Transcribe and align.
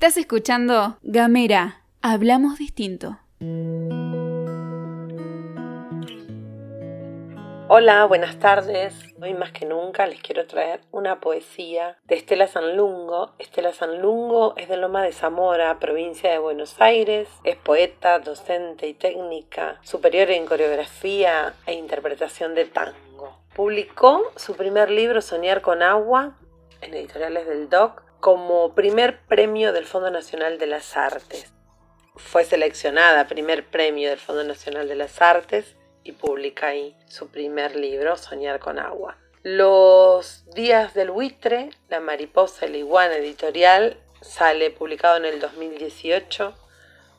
Estás 0.00 0.16
escuchando 0.16 0.96
Gamera, 1.02 1.82
hablamos 2.00 2.56
distinto. 2.56 3.18
Hola, 7.68 8.06
buenas 8.06 8.38
tardes. 8.38 8.94
Hoy 9.20 9.34
más 9.34 9.52
que 9.52 9.66
nunca 9.66 10.06
les 10.06 10.22
quiero 10.22 10.46
traer 10.46 10.80
una 10.90 11.20
poesía 11.20 11.98
de 12.04 12.14
Estela 12.14 12.46
Sanlungo. 12.46 13.32
Estela 13.38 13.74
Sanlungo 13.74 14.54
es 14.56 14.70
de 14.70 14.78
Loma 14.78 15.02
de 15.02 15.12
Zamora, 15.12 15.78
provincia 15.78 16.30
de 16.30 16.38
Buenos 16.38 16.80
Aires. 16.80 17.28
Es 17.44 17.56
poeta, 17.56 18.20
docente 18.20 18.88
y 18.88 18.94
técnica, 18.94 19.80
superior 19.82 20.30
en 20.30 20.46
coreografía 20.46 21.52
e 21.66 21.74
interpretación 21.74 22.54
de 22.54 22.64
tango. 22.64 23.36
Publicó 23.54 24.32
su 24.36 24.56
primer 24.56 24.90
libro 24.90 25.20
Soñar 25.20 25.60
con 25.60 25.82
agua 25.82 26.38
en 26.80 26.94
editoriales 26.94 27.46
del 27.46 27.68
DOC 27.68 28.09
como 28.20 28.74
primer 28.74 29.22
premio 29.22 29.72
del 29.72 29.86
Fondo 29.86 30.10
Nacional 30.10 30.58
de 30.58 30.66
las 30.66 30.96
Artes. 30.96 31.52
Fue 32.16 32.44
seleccionada 32.44 33.26
primer 33.26 33.66
premio 33.66 34.10
del 34.10 34.18
Fondo 34.18 34.44
Nacional 34.44 34.88
de 34.88 34.94
las 34.94 35.22
Artes 35.22 35.74
y 36.04 36.12
publica 36.12 36.68
ahí 36.68 36.94
su 37.08 37.28
primer 37.28 37.76
libro, 37.76 38.16
Soñar 38.18 38.60
con 38.60 38.78
agua. 38.78 39.16
Los 39.42 40.44
días 40.50 40.92
del 40.92 41.10
buitre, 41.10 41.70
La 41.88 42.00
mariposa 42.00 42.66
y 42.66 42.72
la 42.72 42.76
iguana 42.76 43.16
editorial, 43.16 43.96
sale 44.20 44.70
publicado 44.70 45.16
en 45.16 45.24
el 45.24 45.40
2018 45.40 46.54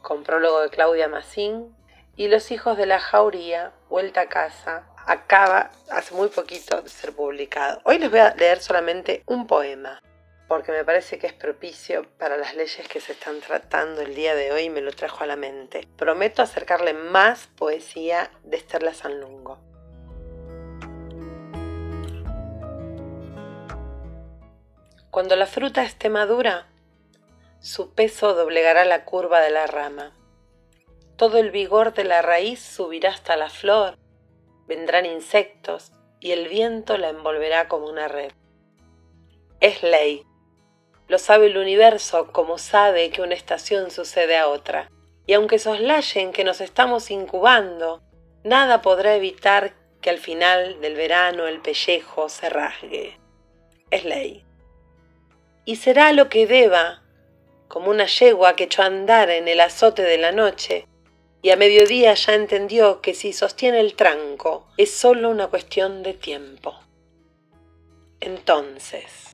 con 0.00 0.22
prólogo 0.22 0.60
de 0.60 0.70
Claudia 0.70 1.08
Massín. 1.08 1.74
Y 2.16 2.28
Los 2.28 2.52
hijos 2.52 2.76
de 2.76 2.86
la 2.86 3.00
jauría, 3.00 3.72
Vuelta 3.88 4.22
a 4.22 4.28
casa, 4.28 4.86
acaba 5.06 5.72
hace 5.90 6.14
muy 6.14 6.28
poquito 6.28 6.80
de 6.82 6.88
ser 6.88 7.12
publicado. 7.12 7.80
Hoy 7.82 7.98
les 7.98 8.10
voy 8.10 8.20
a 8.20 8.34
leer 8.36 8.60
solamente 8.60 9.24
un 9.26 9.48
poema 9.48 10.00
porque 10.54 10.70
me 10.70 10.84
parece 10.84 11.18
que 11.18 11.26
es 11.26 11.32
propicio 11.32 12.06
para 12.16 12.36
las 12.36 12.54
leyes 12.54 12.86
que 12.86 13.00
se 13.00 13.10
están 13.10 13.40
tratando 13.40 14.02
el 14.02 14.14
día 14.14 14.36
de 14.36 14.52
hoy 14.52 14.62
y 14.62 14.70
me 14.70 14.82
lo 14.82 14.92
trajo 14.92 15.24
a 15.24 15.26
la 15.26 15.34
mente. 15.34 15.88
Prometo 15.96 16.42
acercarle 16.42 16.94
más 16.94 17.48
poesía 17.56 18.30
de 18.44 18.58
Esterla 18.58 18.94
Sanlungo. 18.94 19.58
Cuando 25.10 25.34
la 25.34 25.46
fruta 25.46 25.82
esté 25.82 26.08
madura, 26.08 26.68
su 27.58 27.92
peso 27.92 28.34
doblegará 28.34 28.84
la 28.84 29.04
curva 29.04 29.40
de 29.40 29.50
la 29.50 29.66
rama. 29.66 30.12
Todo 31.16 31.38
el 31.38 31.50
vigor 31.50 31.94
de 31.94 32.04
la 32.04 32.22
raíz 32.22 32.60
subirá 32.60 33.10
hasta 33.10 33.36
la 33.36 33.50
flor, 33.50 33.98
vendrán 34.68 35.04
insectos 35.04 35.90
y 36.20 36.30
el 36.30 36.46
viento 36.46 36.96
la 36.96 37.08
envolverá 37.08 37.66
como 37.66 37.88
una 37.88 38.06
red. 38.06 38.30
Es 39.58 39.82
ley 39.82 40.24
lo 41.08 41.18
sabe 41.18 41.46
el 41.46 41.58
universo 41.58 42.32
como 42.32 42.58
sabe 42.58 43.10
que 43.10 43.22
una 43.22 43.34
estación 43.34 43.90
sucede 43.90 44.36
a 44.36 44.48
otra. 44.48 44.90
Y 45.26 45.34
aunque 45.34 45.58
soslayen 45.58 46.32
que 46.32 46.44
nos 46.44 46.60
estamos 46.60 47.10
incubando, 47.10 48.02
nada 48.42 48.82
podrá 48.82 49.14
evitar 49.16 49.74
que 50.00 50.10
al 50.10 50.18
final 50.18 50.80
del 50.80 50.94
verano 50.94 51.46
el 51.46 51.60
pellejo 51.60 52.28
se 52.28 52.50
rasgue. 52.50 53.18
Es 53.90 54.04
ley. 54.04 54.44
Y 55.64 55.76
será 55.76 56.12
lo 56.12 56.28
que 56.28 56.46
deba, 56.46 57.02
como 57.68 57.90
una 57.90 58.06
yegua 58.06 58.54
que 58.54 58.64
echó 58.64 58.82
a 58.82 58.86
andar 58.86 59.30
en 59.30 59.48
el 59.48 59.60
azote 59.60 60.02
de 60.02 60.18
la 60.18 60.32
noche, 60.32 60.86
y 61.40 61.50
a 61.50 61.56
mediodía 61.56 62.14
ya 62.14 62.34
entendió 62.34 63.00
que 63.02 63.14
si 63.14 63.32
sostiene 63.32 63.80
el 63.80 63.94
tranco 63.94 64.66
es 64.78 64.94
solo 64.94 65.30
una 65.30 65.48
cuestión 65.48 66.02
de 66.02 66.14
tiempo. 66.14 66.74
Entonces, 68.20 69.33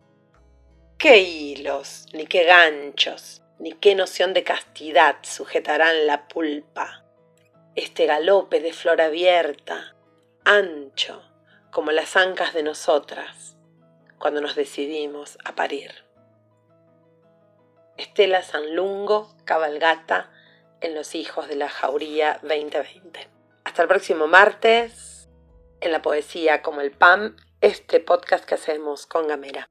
qué 1.00 1.16
hilos, 1.16 2.04
ni 2.12 2.26
qué 2.26 2.44
ganchos, 2.44 3.40
ni 3.58 3.72
qué 3.72 3.94
noción 3.94 4.34
de 4.34 4.44
castidad 4.44 5.16
sujetarán 5.22 6.06
la 6.06 6.28
pulpa. 6.28 7.06
Este 7.74 8.04
galope 8.04 8.60
de 8.60 8.74
flor 8.74 9.00
abierta, 9.00 9.96
ancho, 10.44 11.22
como 11.70 11.90
las 11.90 12.16
ancas 12.16 12.52
de 12.52 12.62
nosotras, 12.62 13.56
cuando 14.18 14.42
nos 14.42 14.56
decidimos 14.56 15.38
a 15.42 15.54
parir. 15.54 16.04
Estela 17.96 18.42
Sanlungo, 18.42 19.34
cabalgata 19.46 20.30
en 20.82 20.94
Los 20.94 21.14
Hijos 21.14 21.48
de 21.48 21.56
la 21.56 21.70
Jauría 21.70 22.40
2020. 22.42 23.26
Hasta 23.64 23.80
el 23.80 23.88
próximo 23.88 24.26
martes, 24.26 25.30
en 25.80 25.92
la 25.92 26.02
poesía 26.02 26.60
como 26.60 26.82
el 26.82 26.90
PAM, 26.90 27.38
este 27.62 28.00
podcast 28.00 28.44
que 28.44 28.56
hacemos 28.56 29.06
con 29.06 29.28
Gamera. 29.28 29.70